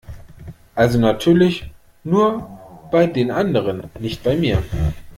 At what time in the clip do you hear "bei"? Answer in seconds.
2.91-3.05, 4.23-4.35